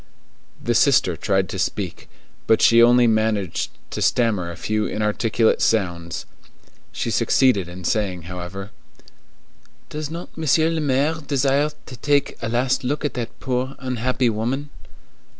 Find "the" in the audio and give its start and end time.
0.59-0.73